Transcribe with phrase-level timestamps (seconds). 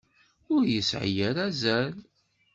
[0.55, 1.93] Ur yesɛi ara azal.